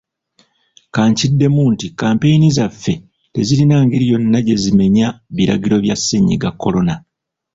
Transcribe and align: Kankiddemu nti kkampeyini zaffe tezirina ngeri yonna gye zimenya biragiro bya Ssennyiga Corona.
Kankiddemu 0.95 1.61
nti 1.73 1.85
kkampeyini 1.89 2.47
zaffe 2.57 2.93
tezirina 3.33 3.75
ngeri 3.85 4.05
yonna 4.11 4.39
gye 4.45 4.55
zimenya 4.63 5.07
biragiro 5.35 5.75
bya 5.83 5.95
Ssennyiga 5.99 6.49
Corona. 6.61 6.95